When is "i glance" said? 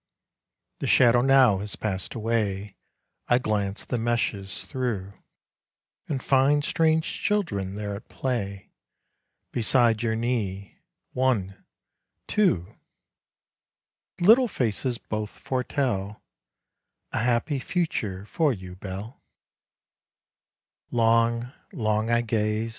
3.27-3.85